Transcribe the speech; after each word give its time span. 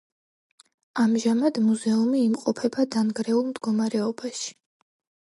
ამჟამად 1.01 1.59
მუზეუმი 1.65 2.21
იმყოფება 2.29 2.87
დანგრეულ 2.97 3.45
მდგომარეობაში. 3.51 4.57